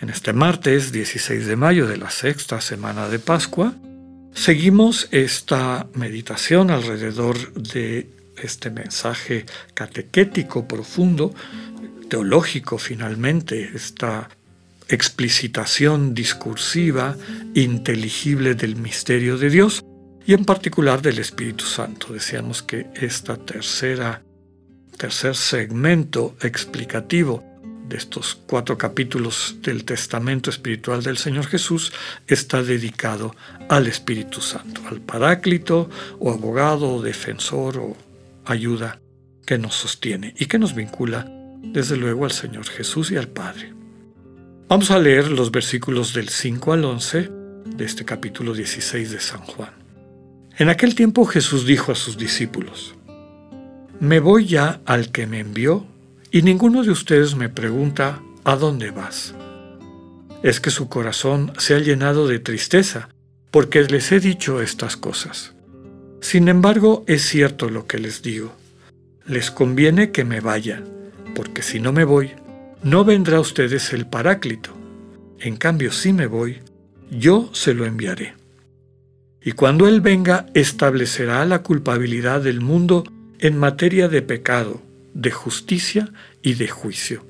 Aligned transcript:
En 0.00 0.10
este 0.10 0.32
martes 0.32 0.92
16 0.92 1.46
de 1.46 1.56
mayo 1.56 1.88
de 1.88 1.96
la 1.96 2.10
sexta 2.10 2.60
semana 2.60 3.08
de 3.08 3.18
Pascua, 3.18 3.74
seguimos 4.32 5.08
esta 5.10 5.88
meditación 5.94 6.70
alrededor 6.70 7.52
de 7.54 8.08
este 8.40 8.70
mensaje 8.70 9.44
catequético 9.74 10.68
profundo, 10.68 11.34
teológico 12.08 12.78
finalmente, 12.78 13.72
esta 13.74 14.28
explicitación 14.88 16.14
discursiva, 16.14 17.16
inteligible 17.54 18.54
del 18.54 18.76
misterio 18.76 19.36
de 19.36 19.50
Dios 19.50 19.84
y 20.24 20.32
en 20.32 20.44
particular 20.44 21.02
del 21.02 21.18
Espíritu 21.18 21.64
Santo. 21.64 22.12
Decíamos 22.12 22.62
que 22.62 22.86
esta 22.94 23.36
tercera 23.36 24.22
tercer 24.96 25.34
segmento 25.36 26.36
explicativo 26.42 27.42
de 27.88 27.96
estos 27.96 28.38
cuatro 28.46 28.76
capítulos 28.76 29.56
del 29.62 29.84
Testamento 29.84 30.50
Espiritual 30.50 31.02
del 31.02 31.16
Señor 31.16 31.46
Jesús 31.46 31.92
está 32.26 32.62
dedicado 32.62 33.34
al 33.68 33.86
Espíritu 33.86 34.40
Santo, 34.40 34.82
al 34.88 35.00
Paráclito 35.00 35.88
o 36.18 36.30
abogado 36.30 36.94
o 36.94 37.02
defensor 37.02 37.78
o 37.78 37.96
ayuda 38.44 39.00
que 39.46 39.58
nos 39.58 39.74
sostiene 39.74 40.34
y 40.38 40.46
que 40.46 40.58
nos 40.58 40.74
vincula 40.74 41.30
desde 41.62 41.96
luego 41.96 42.24
al 42.24 42.32
Señor 42.32 42.66
Jesús 42.66 43.10
y 43.10 43.16
al 43.16 43.28
Padre. 43.28 43.72
Vamos 44.68 44.90
a 44.90 44.98
leer 44.98 45.30
los 45.30 45.50
versículos 45.50 46.12
del 46.12 46.28
5 46.28 46.72
al 46.74 46.84
11 46.84 47.30
de 47.64 47.84
este 47.84 48.04
capítulo 48.04 48.52
16 48.52 49.10
de 49.10 49.20
San 49.20 49.40
Juan. 49.40 49.72
En 50.58 50.68
aquel 50.68 50.94
tiempo 50.94 51.24
Jesús 51.24 51.64
dijo 51.64 51.92
a 51.92 51.94
sus 51.94 52.18
discípulos, 52.18 52.94
me 54.00 54.20
voy 54.20 54.46
ya 54.46 54.80
al 54.84 55.10
que 55.10 55.26
me 55.26 55.40
envió 55.40 55.86
y 56.30 56.42
ninguno 56.42 56.82
de 56.82 56.90
ustedes 56.90 57.34
me 57.36 57.48
pregunta 57.48 58.20
¿a 58.44 58.56
dónde 58.56 58.90
vas? 58.90 59.34
Es 60.42 60.60
que 60.60 60.70
su 60.70 60.88
corazón 60.88 61.52
se 61.58 61.74
ha 61.74 61.78
llenado 61.78 62.28
de 62.28 62.38
tristeza 62.38 63.08
porque 63.50 63.82
les 63.84 64.12
he 64.12 64.20
dicho 64.20 64.60
estas 64.60 64.96
cosas. 64.96 65.54
Sin 66.20 66.48
embargo, 66.48 67.04
es 67.06 67.22
cierto 67.22 67.70
lo 67.70 67.86
que 67.86 67.98
les 67.98 68.22
digo. 68.22 68.52
Les 69.26 69.50
conviene 69.50 70.10
que 70.10 70.24
me 70.24 70.40
vaya, 70.40 70.82
porque 71.34 71.62
si 71.62 71.80
no 71.80 71.92
me 71.92 72.04
voy, 72.04 72.32
no 72.82 73.04
vendrá 73.04 73.38
a 73.38 73.40
ustedes 73.40 73.92
el 73.92 74.06
Paráclito. 74.06 74.70
En 75.40 75.56
cambio, 75.56 75.92
si 75.92 76.12
me 76.12 76.26
voy, 76.26 76.58
yo 77.10 77.50
se 77.52 77.74
lo 77.74 77.84
enviaré. 77.86 78.34
Y 79.42 79.52
cuando 79.52 79.88
Él 79.88 80.00
venga, 80.00 80.46
establecerá 80.54 81.44
la 81.44 81.62
culpabilidad 81.62 82.42
del 82.42 82.60
mundo 82.60 83.04
en 83.38 83.56
materia 83.56 84.08
de 84.08 84.22
pecado, 84.22 84.82
de 85.18 85.32
justicia 85.32 86.12
y 86.42 86.54
de 86.54 86.68
juicio. 86.68 87.26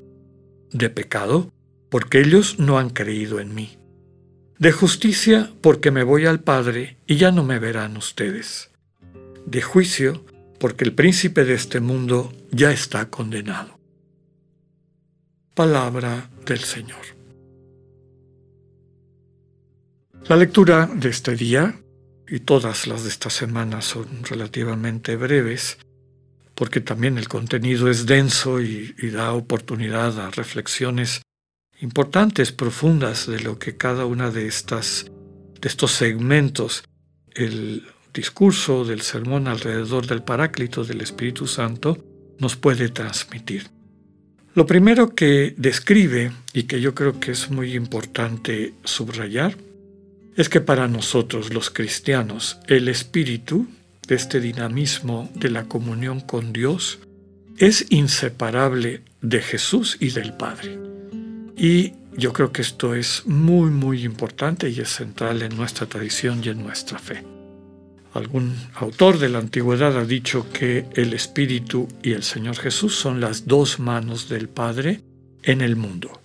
De 0.71 0.91
pecado, 0.91 1.51
porque 1.89 2.21
ellos 2.21 2.59
no 2.59 2.77
han 2.77 2.91
creído 2.91 3.39
en 3.39 3.55
mí. 3.55 3.79
De 4.59 4.71
justicia, 4.71 5.51
porque 5.61 5.89
me 5.89 6.03
voy 6.03 6.27
al 6.27 6.39
Padre 6.39 6.97
y 7.07 7.15
ya 7.17 7.31
no 7.31 7.43
me 7.43 7.57
verán 7.57 7.97
ustedes. 7.97 8.69
De 9.47 9.63
juicio, 9.63 10.23
porque 10.59 10.85
el 10.85 10.93
príncipe 10.93 11.45
de 11.45 11.55
este 11.55 11.79
mundo 11.79 12.31
ya 12.51 12.71
está 12.71 13.09
condenado. 13.09 13.79
Palabra 15.55 16.29
del 16.45 16.59
Señor. 16.59 17.01
La 20.27 20.35
lectura 20.35 20.85
de 20.93 21.09
este 21.09 21.35
día, 21.35 21.81
y 22.27 22.41
todas 22.41 22.85
las 22.85 23.01
de 23.01 23.09
esta 23.09 23.31
semana 23.31 23.81
son 23.81 24.23
relativamente 24.25 25.15
breves, 25.15 25.79
porque 26.59 26.81
también 26.81 27.17
el 27.17 27.29
contenido 27.29 27.89
es 27.89 28.05
denso 28.05 28.59
y, 28.59 28.93
da 29.13 29.31
oportunidad 29.31 30.19
a 30.19 30.29
reflexiones 30.29 31.21
importantes, 31.79 32.51
profundas 32.51 33.27
de 33.27 33.39
lo 33.39 33.57
que 33.57 33.77
cada 33.77 34.05
una 34.05 34.29
de 34.29 34.45
estas 34.45 35.05
de 35.61 35.69
estos 35.69 35.93
segmentos, 35.93 36.83
el 37.33 37.87
discurso 38.13 38.83
del 38.83 39.01
sermón 39.03 39.47
alrededor 39.47 40.05
del 40.05 40.21
Paráclito 40.21 40.83
del 40.83 40.99
Espíritu 40.99 41.47
Santo, 41.47 41.97
nos 42.39 42.57
puede 42.57 42.89
transmitir. 42.89 43.67
Lo 44.53 44.65
primero 44.65 45.15
que 45.15 45.53
describe 45.55 46.33
y 46.51 46.63
que 46.63 46.81
yo 46.81 46.93
creo 46.93 47.21
que 47.21 47.31
es 47.31 47.49
muy 47.49 47.73
importante 47.73 48.73
subrayar 48.83 49.55
es 50.35 50.49
que 50.49 50.59
para 50.59 50.89
nosotros 50.89 51.53
los 51.53 51.69
cristianos 51.69 52.57
el 52.67 52.89
Espíritu 52.89 53.65
de 54.09 54.15
este 54.15 54.41
dinamismo 54.41 55.29
de 55.35 55.51
la 55.51 55.65
comunión 55.65 56.19
con 56.19 56.51
Dios 56.51 56.99
es 57.57 57.85
inseparable 57.89 59.03
de 59.21 59.41
Jesús 59.41 59.97
y 59.99 60.09
del 60.09 60.33
Padre. 60.33 60.79
Y 61.55 61.93
yo 62.17 62.33
creo 62.33 62.51
que 62.51 62.63
esto 62.63 62.95
es 62.95 63.23
muy, 63.27 63.69
muy 63.69 64.03
importante 64.03 64.69
y 64.69 64.79
es 64.79 64.89
central 64.89 65.43
en 65.43 65.55
nuestra 65.55 65.85
tradición 65.85 66.41
y 66.43 66.49
en 66.49 66.63
nuestra 66.63 66.97
fe. 66.97 67.23
Algún 68.13 68.55
autor 68.73 69.19
de 69.19 69.29
la 69.29 69.37
antigüedad 69.37 69.95
ha 69.95 70.05
dicho 70.05 70.47
que 70.51 70.85
el 70.95 71.13
Espíritu 71.13 71.87
y 72.01 72.13
el 72.13 72.23
Señor 72.23 72.55
Jesús 72.55 72.95
son 72.95 73.21
las 73.21 73.45
dos 73.45 73.79
manos 73.79 74.27
del 74.27 74.49
Padre 74.49 75.01
en 75.43 75.61
el 75.61 75.75
mundo. 75.75 76.19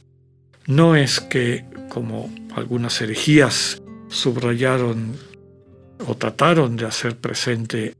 No 0.66 0.96
es 0.96 1.20
que, 1.20 1.66
como 1.90 2.34
algunas 2.56 2.98
herejías 3.02 3.82
subrayaron 4.08 5.33
o 6.06 6.16
trataron 6.16 6.76
de 6.76 6.86
hacer 6.86 7.16
presente 7.16 7.94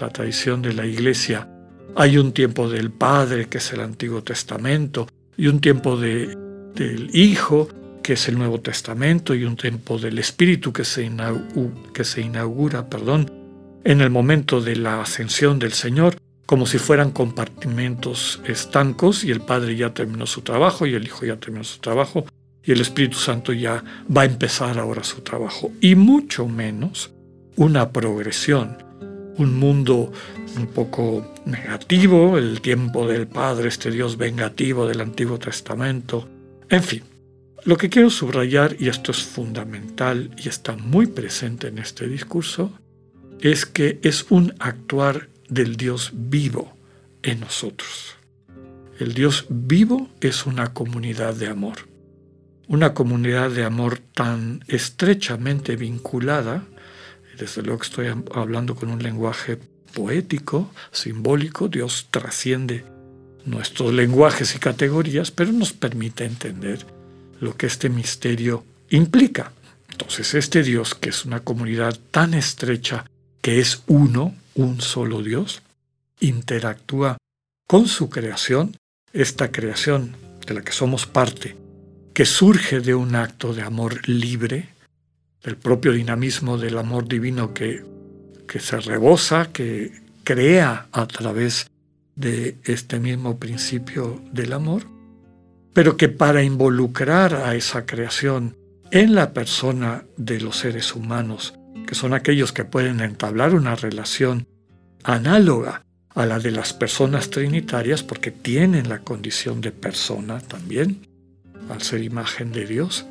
la 0.00 0.08
tradición 0.10 0.62
de 0.62 0.72
la 0.72 0.86
Iglesia. 0.86 1.48
Hay 1.96 2.18
un 2.18 2.32
tiempo 2.32 2.68
del 2.68 2.90
Padre, 2.90 3.46
que 3.48 3.58
es 3.58 3.72
el 3.72 3.80
Antiguo 3.80 4.22
Testamento, 4.22 5.06
y 5.36 5.46
un 5.46 5.60
tiempo 5.60 5.96
de, 5.96 6.36
del 6.74 7.10
Hijo, 7.14 7.68
que 8.02 8.14
es 8.14 8.28
el 8.28 8.36
Nuevo 8.36 8.60
Testamento, 8.60 9.34
y 9.34 9.44
un 9.44 9.56
tiempo 9.56 9.98
del 9.98 10.18
Espíritu 10.18 10.72
que 10.72 10.84
se, 10.84 11.10
que 11.92 12.04
se 12.04 12.20
inaugura 12.20 12.88
perdón, 12.88 13.30
en 13.84 14.00
el 14.00 14.10
momento 14.10 14.60
de 14.60 14.76
la 14.76 15.02
ascensión 15.02 15.58
del 15.58 15.72
Señor, 15.72 16.16
como 16.46 16.66
si 16.66 16.78
fueran 16.78 17.10
compartimentos 17.10 18.40
estancos, 18.46 19.24
y 19.24 19.30
el 19.30 19.40
Padre 19.40 19.76
ya 19.76 19.94
terminó 19.94 20.26
su 20.26 20.42
trabajo, 20.42 20.86
y 20.86 20.94
el 20.94 21.04
Hijo 21.04 21.24
ya 21.24 21.36
terminó 21.36 21.64
su 21.64 21.78
trabajo, 21.78 22.26
y 22.64 22.72
el 22.72 22.80
Espíritu 22.80 23.18
Santo 23.18 23.52
ya 23.52 23.84
va 24.14 24.22
a 24.22 24.26
empezar 24.26 24.78
ahora 24.78 25.04
su 25.04 25.20
trabajo. 25.20 25.70
Y 25.80 25.94
mucho 25.94 26.48
menos 26.48 27.13
una 27.56 27.90
progresión, 27.90 28.78
un 29.36 29.58
mundo 29.58 30.12
un 30.56 30.66
poco 30.68 31.34
negativo, 31.44 32.38
el 32.38 32.60
tiempo 32.60 33.06
del 33.06 33.26
Padre, 33.26 33.68
este 33.68 33.90
Dios 33.90 34.16
vengativo 34.16 34.86
del 34.86 35.00
Antiguo 35.00 35.38
Testamento, 35.38 36.28
en 36.68 36.82
fin. 36.82 37.02
Lo 37.64 37.76
que 37.76 37.88
quiero 37.88 38.10
subrayar, 38.10 38.76
y 38.78 38.88
esto 38.88 39.10
es 39.10 39.22
fundamental 39.22 40.30
y 40.36 40.48
está 40.48 40.76
muy 40.76 41.06
presente 41.06 41.68
en 41.68 41.78
este 41.78 42.06
discurso, 42.06 42.72
es 43.40 43.64
que 43.64 43.98
es 44.02 44.26
un 44.30 44.54
actuar 44.58 45.28
del 45.48 45.76
Dios 45.76 46.12
vivo 46.14 46.76
en 47.22 47.40
nosotros. 47.40 48.16
El 48.98 49.14
Dios 49.14 49.46
vivo 49.48 50.08
es 50.20 50.46
una 50.46 50.72
comunidad 50.72 51.34
de 51.34 51.48
amor, 51.48 51.88
una 52.68 52.94
comunidad 52.94 53.50
de 53.50 53.64
amor 53.64 53.98
tan 53.98 54.62
estrechamente 54.68 55.76
vinculada 55.76 56.64
desde 57.38 57.62
luego 57.62 57.80
que 57.80 57.86
estoy 57.86 58.06
hablando 58.34 58.74
con 58.74 58.90
un 58.90 59.02
lenguaje 59.02 59.58
poético, 59.92 60.70
simbólico, 60.90 61.68
Dios 61.68 62.08
trasciende 62.10 62.84
nuestros 63.44 63.92
lenguajes 63.92 64.54
y 64.54 64.58
categorías, 64.58 65.30
pero 65.30 65.52
nos 65.52 65.72
permite 65.72 66.24
entender 66.24 66.84
lo 67.40 67.56
que 67.56 67.66
este 67.66 67.88
misterio 67.88 68.64
implica. 68.90 69.52
Entonces, 69.90 70.34
este 70.34 70.62
Dios, 70.62 70.94
que 70.94 71.10
es 71.10 71.24
una 71.24 71.40
comunidad 71.40 71.98
tan 72.10 72.34
estrecha, 72.34 73.04
que 73.40 73.60
es 73.60 73.82
uno, 73.86 74.34
un 74.54 74.80
solo 74.80 75.22
Dios, 75.22 75.62
interactúa 76.20 77.18
con 77.68 77.86
su 77.86 78.08
creación, 78.10 78.76
esta 79.12 79.52
creación 79.52 80.16
de 80.46 80.54
la 80.54 80.62
que 80.62 80.72
somos 80.72 81.06
parte, 81.06 81.56
que 82.12 82.26
surge 82.26 82.80
de 82.80 82.94
un 82.94 83.14
acto 83.14 83.54
de 83.54 83.62
amor 83.62 84.08
libre, 84.08 84.68
del 85.44 85.56
propio 85.56 85.92
dinamismo 85.92 86.58
del 86.58 86.78
amor 86.78 87.06
divino 87.06 87.52
que, 87.52 87.84
que 88.48 88.60
se 88.60 88.80
rebosa, 88.80 89.50
que 89.52 89.92
crea 90.24 90.88
a 90.90 91.06
través 91.06 91.70
de 92.16 92.56
este 92.64 92.98
mismo 92.98 93.38
principio 93.38 94.20
del 94.32 94.54
amor, 94.54 94.84
pero 95.72 95.96
que 95.96 96.08
para 96.08 96.42
involucrar 96.42 97.34
a 97.34 97.54
esa 97.54 97.84
creación 97.84 98.56
en 98.90 99.14
la 99.14 99.32
persona 99.32 100.04
de 100.16 100.40
los 100.40 100.58
seres 100.58 100.94
humanos, 100.94 101.54
que 101.86 101.94
son 101.94 102.14
aquellos 102.14 102.52
que 102.52 102.64
pueden 102.64 103.00
entablar 103.00 103.54
una 103.54 103.74
relación 103.74 104.46
análoga 105.02 105.82
a 106.14 106.26
la 106.26 106.38
de 106.38 106.52
las 106.52 106.72
personas 106.72 107.28
trinitarias 107.28 108.02
porque 108.02 108.30
tienen 108.30 108.88
la 108.88 109.00
condición 109.00 109.60
de 109.60 109.72
persona 109.72 110.40
también, 110.40 111.06
al 111.68 111.82
ser 111.82 112.02
imagen 112.02 112.52
de 112.52 112.66
Dios. 112.66 113.06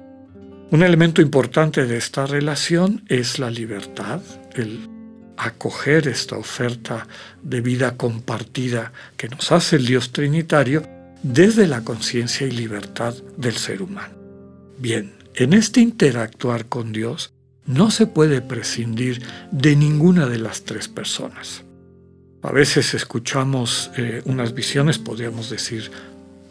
Un 0.73 0.81
elemento 0.81 1.21
importante 1.21 1.85
de 1.85 1.97
esta 1.97 2.25
relación 2.25 3.03
es 3.07 3.37
la 3.37 3.51
libertad, 3.51 4.23
el 4.55 4.89
acoger 5.37 6.07
esta 6.07 6.35
oferta 6.35 7.07
de 7.43 7.61
vida 7.61 7.95
compartida 7.95 8.91
que 9.15 9.29
nos 9.29 9.51
hace 9.51 9.75
el 9.75 9.85
Dios 9.85 10.11
Trinitario 10.11 10.81
desde 11.21 11.67
la 11.67 11.83
conciencia 11.83 12.47
y 12.47 12.49
libertad 12.49 13.13
del 13.37 13.53
ser 13.53 13.83
humano. 13.83 14.15
Bien, 14.79 15.13
en 15.35 15.53
este 15.53 15.79
interactuar 15.79 16.65
con 16.65 16.91
Dios 16.91 17.33
no 17.67 17.91
se 17.91 18.07
puede 18.07 18.41
prescindir 18.41 19.21
de 19.51 19.75
ninguna 19.75 20.25
de 20.25 20.39
las 20.39 20.63
tres 20.63 20.87
personas. 20.87 21.63
A 22.41 22.51
veces 22.51 22.95
escuchamos 22.95 23.91
eh, 23.95 24.23
unas 24.25 24.55
visiones, 24.55 24.97
podríamos 24.97 25.51
decir, 25.51 25.91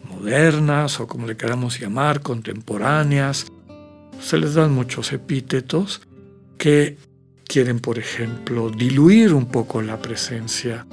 modernas 0.08 1.00
o 1.00 1.08
como 1.08 1.26
le 1.26 1.36
queramos 1.36 1.80
llamar, 1.80 2.20
contemporáneas. 2.20 3.46
Se 4.20 4.38
les 4.38 4.54
dan 4.54 4.72
muchos 4.72 5.12
epítetos 5.12 6.02
que 6.58 6.96
quieren, 7.44 7.80
por 7.80 7.98
ejemplo, 7.98 8.70
diluir 8.70 9.34
un 9.34 9.46
poco 9.46 9.82
la 9.82 10.00
presencia 10.00 10.86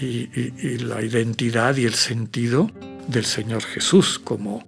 y, 0.00 0.78
la 0.78 1.02
identidad 1.02 1.76
y 1.76 1.84
el 1.84 1.94
sentido 1.94 2.70
del 3.08 3.24
Señor 3.24 3.62
Jesús 3.62 4.18
como 4.18 4.66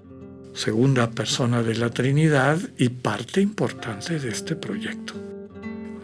segunda 0.54 1.10
persona 1.10 1.62
de 1.62 1.74
la 1.74 1.90
Trinidad 1.90 2.58
y 2.78 2.88
parte 2.88 3.40
importante 3.40 4.18
de 4.18 4.28
este 4.30 4.56
proyecto. 4.56 5.14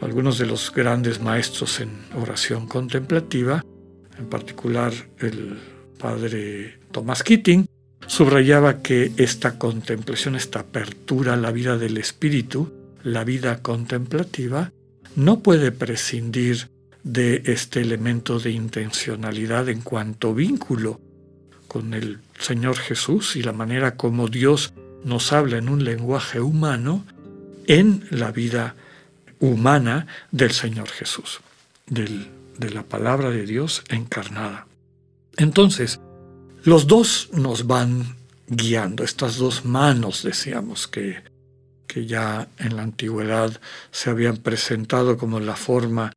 Algunos 0.00 0.38
de 0.38 0.46
los 0.46 0.72
grandes 0.72 1.20
maestros 1.20 1.80
en 1.80 1.90
oración 2.20 2.66
contemplativa, 2.66 3.64
en 4.18 4.26
particular 4.26 4.92
el 5.18 5.58
padre 5.98 6.78
Thomas 6.92 7.22
Keating, 7.22 7.66
subrayaba 8.06 8.82
que 8.82 9.12
esta 9.16 9.58
contemplación, 9.58 10.36
esta 10.36 10.60
apertura 10.60 11.34
a 11.34 11.36
la 11.36 11.50
vida 11.52 11.78
del 11.78 11.98
espíritu, 11.98 12.72
la 13.02 13.24
vida 13.24 13.62
contemplativa, 13.62 14.72
no 15.16 15.40
puede 15.40 15.72
prescindir 15.72 16.70
de 17.02 17.42
este 17.46 17.80
elemento 17.80 18.38
de 18.38 18.50
intencionalidad 18.50 19.68
en 19.68 19.82
cuanto 19.82 20.34
vínculo 20.34 21.00
con 21.68 21.94
el 21.94 22.18
Señor 22.38 22.76
Jesús 22.76 23.36
y 23.36 23.42
la 23.42 23.52
manera 23.52 23.96
como 23.96 24.28
Dios 24.28 24.72
nos 25.04 25.32
habla 25.32 25.58
en 25.58 25.68
un 25.68 25.84
lenguaje 25.84 26.40
humano 26.40 27.04
en 27.66 28.06
la 28.10 28.32
vida 28.32 28.74
humana 29.38 30.06
del 30.30 30.52
Señor 30.52 30.88
Jesús, 30.88 31.40
de 31.86 32.70
la 32.70 32.82
palabra 32.82 33.30
de 33.30 33.44
Dios 33.44 33.82
encarnada. 33.88 34.66
Entonces, 35.36 36.00
los 36.64 36.86
dos 36.86 37.28
nos 37.32 37.66
van 37.66 38.16
guiando, 38.48 39.04
estas 39.04 39.36
dos 39.36 39.64
manos, 39.64 40.22
decíamos, 40.22 40.88
que, 40.88 41.22
que 41.86 42.06
ya 42.06 42.48
en 42.58 42.76
la 42.76 42.82
antigüedad 42.82 43.60
se 43.90 44.10
habían 44.10 44.38
presentado 44.38 45.16
como 45.18 45.40
la 45.40 45.56
forma 45.56 46.12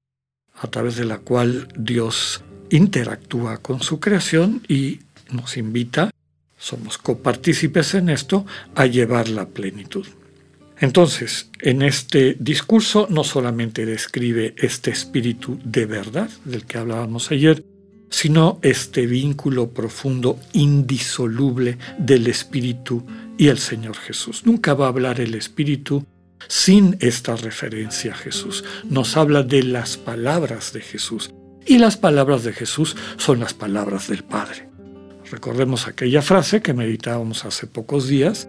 a 0.56 0.68
través 0.68 0.96
de 0.96 1.06
la 1.06 1.20
cual 1.20 1.68
Dios 1.78 2.42
interactúa 2.70 3.58
con 3.58 3.82
su 3.82 4.00
creación 4.00 4.64
y 4.68 5.02
nos 5.32 5.58
invita, 5.58 6.10
somos 6.58 6.98
copartícipes 6.98 7.94
en 7.94 8.10
esto, 8.10 8.46
a 8.74 8.86
llevar 8.86 9.30
la 9.30 9.48
plenitud. 9.48 10.08
Entonces, 10.80 11.50
en 11.60 11.82
este 11.82 12.36
discurso 12.40 13.08
no 13.10 13.24
solamente 13.24 13.86
describe 13.86 14.54
este 14.58 14.92
espíritu 14.92 15.60
de 15.64 15.86
verdad 15.86 16.30
del 16.46 16.66
que 16.66 16.78
hablábamos 16.78 17.32
ayer, 17.32 17.64
sino 18.10 18.60
este 18.62 19.06
vínculo 19.06 19.70
profundo, 19.72 20.40
indisoluble 20.54 21.78
del 21.98 22.28
espíritu 22.28 23.06
y 23.38 23.48
el 23.48 23.58
Señor 23.58 23.96
Jesús. 23.98 24.46
Nunca 24.46 24.74
va 24.74 24.86
a 24.86 24.90
hablar 24.90 25.20
el 25.20 25.36
espíritu 25.36 26.06
sin 26.48 26.98
esta 27.00 27.36
referencia 27.36 28.14
a 28.14 28.18
Jesús. 28.18 28.64
Nos 28.90 29.18
habla 29.18 29.44
de 29.44 29.64
las 29.64 29.98
palabras 29.98 30.74
de 30.74 30.82
Jesús. 30.82 31.32
Y 31.66 31.80
las 31.80 31.98
palabras 31.98 32.44
de 32.44 32.54
Jesús 32.54 32.96
son 33.18 33.42
las 33.42 33.54
palabras 33.54 34.08
del 34.08 34.24
Padre. 34.24 34.70
Recordemos 35.30 35.88
aquella 35.88 36.22
frase 36.22 36.62
que 36.62 36.74
meditábamos 36.74 37.44
hace 37.44 37.68
pocos 37.68 38.08
días. 38.08 38.48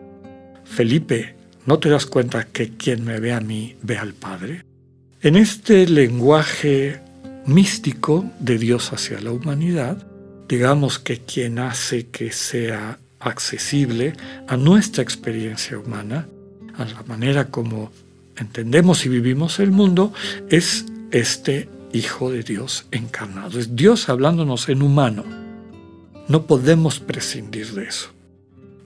Felipe, 0.65 1.35
¿no 1.67 1.79
te 1.81 1.89
das 1.89 2.07
cuenta 2.07 2.47
que 2.47 2.77
quien 2.77 3.05
me 3.05 3.19
ve 3.19 3.33
a 3.33 3.41
mí 3.41 3.77
ve 3.83 3.99
al 3.99 4.15
Padre? 4.15 4.65
En 5.21 5.35
este 5.35 5.89
lenguaje 5.89 7.01
místico 7.49 8.31
de 8.39 8.59
Dios 8.59 8.93
hacia 8.93 9.21
la 9.21 9.33
humanidad, 9.33 10.07
digamos 10.49 10.99
que 10.99 11.19
quien 11.19 11.59
hace 11.59 12.07
que 12.07 12.33
sea 12.33 12.99
accesible 13.21 14.13
a 14.47 14.57
nuestra 14.57 15.03
experiencia 15.03 15.79
humana, 15.79 16.29
a 16.77 16.85
la 16.85 17.03
manera 17.03 17.47
como 17.51 17.91
entendemos 18.37 19.05
y 19.05 19.09
vivimos 19.09 19.59
el 19.59 19.71
mundo, 19.71 20.13
es 20.49 20.87
este 21.11 21.69
Hijo 21.91 22.31
de 22.31 22.43
Dios 22.43 22.85
encarnado. 22.91 23.59
Es 23.59 23.75
Dios 23.75 24.11
hablándonos 24.11 24.69
en 24.69 24.83
humano. 24.83 25.25
No 26.29 26.47
podemos 26.47 27.01
prescindir 27.01 27.73
de 27.73 27.85
eso. 27.85 28.11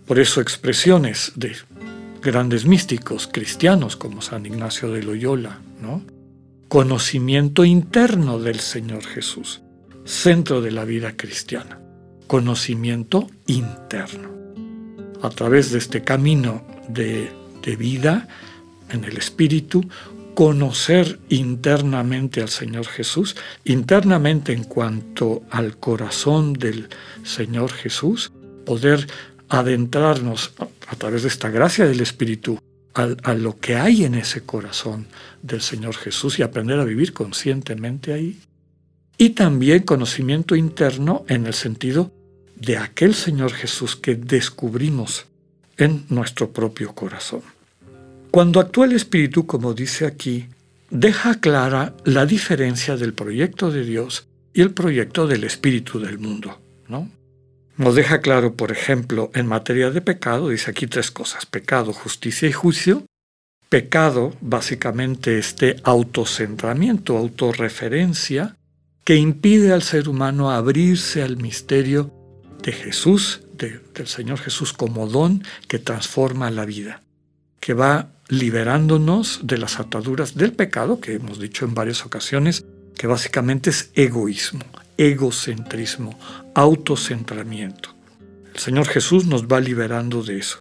Por 0.06 0.20
eso 0.20 0.40
expresiones 0.40 1.32
de 1.34 1.56
grandes 2.22 2.64
místicos 2.64 3.28
cristianos 3.30 3.96
como 3.96 4.22
San 4.22 4.46
Ignacio 4.46 4.92
de 4.92 5.02
Loyola, 5.02 5.58
¿no? 5.80 6.00
Conocimiento 6.72 7.66
interno 7.66 8.38
del 8.38 8.58
Señor 8.58 9.04
Jesús, 9.04 9.60
centro 10.06 10.62
de 10.62 10.70
la 10.70 10.86
vida 10.86 11.18
cristiana. 11.18 11.78
Conocimiento 12.26 13.28
interno. 13.46 14.30
A 15.20 15.28
través 15.28 15.70
de 15.70 15.76
este 15.76 16.02
camino 16.02 16.66
de, 16.88 17.30
de 17.62 17.76
vida 17.76 18.26
en 18.88 19.04
el 19.04 19.18
Espíritu, 19.18 19.86
conocer 20.34 21.20
internamente 21.28 22.40
al 22.40 22.48
Señor 22.48 22.86
Jesús, 22.86 23.36
internamente 23.64 24.54
en 24.54 24.64
cuanto 24.64 25.42
al 25.50 25.76
corazón 25.76 26.54
del 26.54 26.88
Señor 27.22 27.70
Jesús, 27.70 28.32
poder 28.64 29.08
adentrarnos 29.50 30.54
a, 30.86 30.96
través 30.96 31.20
de 31.20 31.28
esta 31.28 31.50
gracia 31.50 31.84
del 31.84 32.00
Espíritu 32.00 32.58
a, 32.94 33.34
lo 33.34 33.58
que 33.58 33.76
hay 33.76 34.04
en 34.04 34.14
ese 34.14 34.42
corazón 34.42 35.06
del 35.42 35.60
Señor 35.60 35.94
Jesús 35.94 36.38
y 36.38 36.42
aprender 36.42 36.78
a 36.78 36.84
vivir 36.84 37.12
conscientemente 37.12 38.12
ahí. 38.12 38.40
Y 39.18 39.30
también 39.30 39.82
conocimiento 39.82 40.56
interno 40.56 41.24
en 41.28 41.46
el 41.46 41.54
sentido 41.54 42.12
de 42.56 42.76
aquel 42.76 43.14
Señor 43.14 43.52
Jesús 43.52 43.96
que 43.96 44.14
descubrimos 44.14 45.26
en 45.76 46.04
nuestro 46.08 46.52
propio 46.52 46.94
corazón. 46.94 47.42
Cuando 48.30 48.60
actúa 48.60 48.86
el 48.86 48.92
Espíritu, 48.92 49.46
como 49.46 49.74
dice 49.74 50.06
aquí, 50.06 50.46
deja 50.90 51.40
clara 51.40 51.94
la 52.04 52.26
diferencia 52.26 52.96
del 52.96 53.14
proyecto 53.14 53.70
de 53.70 53.84
Dios 53.84 54.26
y 54.54 54.62
el 54.62 54.72
proyecto 54.72 55.26
del 55.26 55.44
Espíritu 55.44 55.98
del 55.98 56.18
mundo. 56.18 56.58
¿no? 56.88 57.10
Nos 57.82 57.96
deja 57.96 58.20
claro, 58.20 58.54
por 58.54 58.70
ejemplo, 58.70 59.32
en 59.34 59.48
materia 59.48 59.90
de 59.90 60.00
pecado, 60.00 60.50
dice 60.50 60.70
aquí 60.70 60.86
tres 60.86 61.10
cosas, 61.10 61.46
pecado, 61.46 61.92
justicia 61.92 62.48
y 62.48 62.52
juicio. 62.52 63.04
Pecado, 63.68 64.32
básicamente, 64.40 65.36
este 65.36 65.74
autocentramiento, 65.82 67.18
autorreferencia, 67.18 68.54
que 69.02 69.16
impide 69.16 69.72
al 69.72 69.82
ser 69.82 70.08
humano 70.08 70.52
abrirse 70.52 71.24
al 71.24 71.38
misterio 71.38 72.12
de 72.62 72.70
Jesús, 72.70 73.40
del 73.54 74.06
Señor 74.06 74.38
Jesús 74.38 74.72
como 74.72 75.08
don 75.08 75.42
que 75.66 75.80
transforma 75.80 76.52
la 76.52 76.64
vida, 76.64 77.02
que 77.58 77.74
va 77.74 78.12
liberándonos 78.28 79.40
de 79.42 79.58
las 79.58 79.80
ataduras 79.80 80.36
del 80.36 80.52
pecado, 80.52 81.00
que 81.00 81.14
hemos 81.14 81.40
dicho 81.40 81.64
en 81.64 81.74
varias 81.74 82.06
ocasiones, 82.06 82.64
que 82.96 83.08
básicamente 83.08 83.70
es 83.70 83.90
egoísmo, 83.94 84.64
egocentrismo, 85.10 86.18
autocentramiento. 86.54 87.94
El 88.54 88.60
Señor 88.60 88.86
Jesús 88.86 89.26
nos 89.26 89.46
va 89.46 89.60
liberando 89.60 90.22
de 90.22 90.38
eso. 90.38 90.60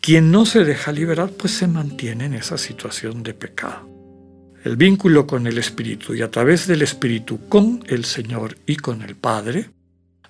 Quien 0.00 0.30
no 0.30 0.46
se 0.46 0.64
deja 0.64 0.92
liberar, 0.92 1.30
pues 1.30 1.52
se 1.52 1.66
mantiene 1.66 2.26
en 2.26 2.34
esa 2.34 2.58
situación 2.58 3.22
de 3.22 3.34
pecado. 3.34 3.88
El 4.64 4.76
vínculo 4.76 5.26
con 5.26 5.46
el 5.46 5.58
Espíritu 5.58 6.14
y 6.14 6.22
a 6.22 6.30
través 6.30 6.66
del 6.66 6.82
Espíritu 6.82 7.48
con 7.48 7.84
el 7.86 8.04
Señor 8.04 8.56
y 8.66 8.76
con 8.76 9.02
el 9.02 9.14
Padre 9.14 9.70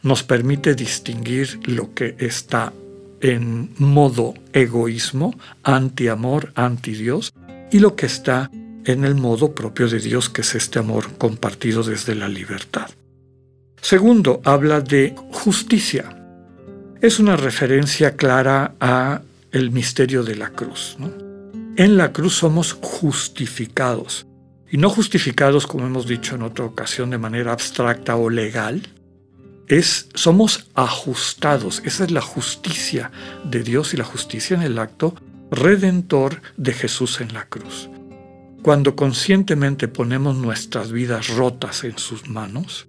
nos 0.02 0.22
permite 0.22 0.74
distinguir 0.74 1.60
lo 1.64 1.94
que 1.94 2.16
está 2.18 2.72
en 3.20 3.70
modo 3.78 4.34
egoísmo, 4.52 5.38
anti-amor, 5.62 6.52
anti-Dios, 6.54 7.32
y 7.72 7.78
lo 7.78 7.96
que 7.96 8.06
está 8.06 8.50
en 8.84 9.04
el 9.04 9.14
modo 9.14 9.54
propio 9.54 9.88
de 9.88 9.98
Dios, 9.98 10.28
que 10.28 10.42
es 10.42 10.54
este 10.54 10.78
amor 10.78 11.16
compartido 11.18 11.82
desde 11.82 12.14
la 12.14 12.28
libertad. 12.28 12.90
Segundo, 13.88 14.40
habla 14.44 14.80
de 14.80 15.14
justicia. 15.30 16.06
Es 17.00 17.20
una 17.20 17.36
referencia 17.36 18.16
clara 18.16 18.74
a 18.80 19.22
el 19.52 19.70
misterio 19.70 20.24
de 20.24 20.34
la 20.34 20.50
cruz. 20.50 20.96
en 21.76 21.96
la 21.96 22.12
cruz 22.12 22.34
somos 22.34 22.72
justificados. 22.82 24.26
Y 24.68 24.78
no 24.78 24.90
justificados, 24.90 25.68
como 25.68 25.86
hemos 25.86 26.08
dicho 26.08 26.34
en 26.34 26.42
otra 26.42 26.64
ocasión, 26.64 27.10
de 27.10 27.18
manera 27.18 27.52
abstracta 27.52 28.16
o 28.16 28.28
legal, 28.28 28.82
es 29.68 30.08
somos 30.14 30.66
ajustados. 30.74 31.80
Esa 31.84 32.02
es 32.02 32.10
la 32.10 32.22
justicia 32.22 33.12
de 33.44 33.62
Dios 33.62 33.94
y 33.94 33.98
la 33.98 34.04
justicia 34.04 34.56
en 34.56 34.62
el 34.62 34.80
acto 34.80 35.14
redentor 35.52 36.42
de 36.56 36.72
Jesús 36.72 37.20
en 37.20 37.32
la 37.32 37.46
cruz. 37.46 37.88
Cuando 38.64 38.96
conscientemente 38.96 39.86
ponemos 39.86 40.34
nuestras 40.34 40.90
vidas 40.90 41.28
rotas 41.28 41.84
en 41.84 41.98
sus 41.98 42.28
manos, 42.28 42.88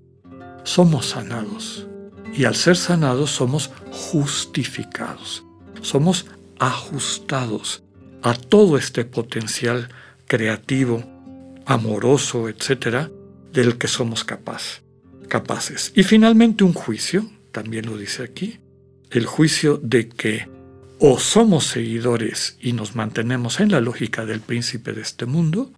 somos 0.68 1.08
sanados. 1.08 1.88
Y 2.34 2.44
al 2.44 2.56
ser 2.56 2.76
sanados 2.76 3.32
somos 3.32 3.72
justificados. 3.90 5.44
Somos 5.82 6.26
ajustados 6.60 7.84
a 8.22 8.34
todo 8.36 8.78
este 8.78 9.06
potencial 9.06 9.90
creativo, 10.28 11.04
amoroso, 11.66 12.50
etcétera, 12.50 13.10
del 13.54 13.78
que 13.78 13.88
somos 13.88 14.26
capaces. 14.26 15.94
Y 15.96 16.04
finalmente 16.04 16.64
un 16.64 16.74
juicio, 16.74 17.26
también 17.52 17.86
lo 17.86 17.98
dice 17.98 18.24
aquí, 18.24 18.60
el 19.10 19.26
juicio 19.26 19.80
de 19.82 20.10
que 20.10 20.50
o 21.00 21.18
somos 21.18 21.66
seguidores 21.66 22.58
y 22.60 22.74
nos 22.74 22.96
mantenemos 22.96 23.62
en 23.62 23.72
la 23.72 23.80
lógica 23.80 24.26
del 24.26 24.42
príncipe 24.42 24.92
de 24.92 25.02
este 25.02 25.26
mundo, 25.26 25.72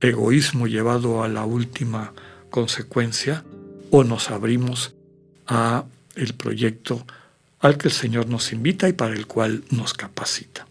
egoísmo 0.00 0.66
llevado 0.66 1.22
a 1.22 1.28
la 1.28 1.44
última 1.44 2.12
consecuencia, 2.50 3.44
o 3.90 4.04
nos 4.04 4.30
abrimos 4.30 4.94
a 5.46 5.84
el 6.14 6.34
proyecto 6.34 7.06
al 7.60 7.76
que 7.76 7.88
el 7.88 7.94
Señor 7.94 8.28
nos 8.28 8.52
invita 8.52 8.88
y 8.88 8.92
para 8.92 9.14
el 9.14 9.26
cual 9.26 9.64
nos 9.70 9.94
capacita. 9.94 10.66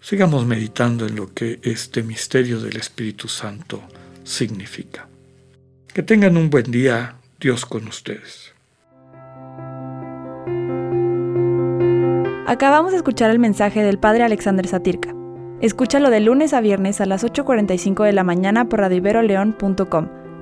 Sigamos 0.00 0.46
meditando 0.46 1.06
en 1.06 1.16
lo 1.16 1.32
que 1.32 1.58
este 1.62 2.02
misterio 2.02 2.60
del 2.60 2.76
Espíritu 2.76 3.28
Santo 3.28 3.82
significa. 4.24 5.08
Que 5.92 6.02
tengan 6.02 6.36
un 6.36 6.50
buen 6.50 6.70
día, 6.70 7.16
Dios 7.40 7.64
con 7.66 7.88
ustedes. 7.88 8.52
Acabamos 12.46 12.92
de 12.92 12.98
escuchar 12.98 13.30
el 13.30 13.40
mensaje 13.40 13.82
del 13.82 13.98
Padre 13.98 14.22
Alexander 14.22 14.66
Satirka. 14.68 15.14
Escúchalo 15.60 16.10
de 16.10 16.20
lunes 16.20 16.52
a 16.52 16.60
viernes 16.60 17.00
a 17.00 17.06
las 17.06 17.24
8.45 17.24 18.04
de 18.04 18.12
la 18.12 18.22
mañana 18.22 18.68
por 18.68 18.80
radioiberoleón.com, 18.80 20.08